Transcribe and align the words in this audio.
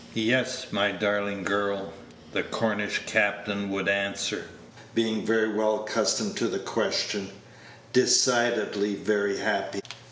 "Yes, 0.15 0.65
my 0.71 0.91
darling 0.91 1.43
girl," 1.43 1.93
the 2.31 2.41
Cornish 2.41 3.03
captain 3.05 3.69
would 3.69 3.87
answer, 3.87 4.45
being 4.95 5.23
very 5.23 5.53
well 5.53 5.83
accustomed 5.83 6.35
to 6.37 6.47
the 6.47 6.57
question, 6.57 7.29
"decidedly, 7.93 8.95
very 8.95 9.37
happy." 9.37 9.81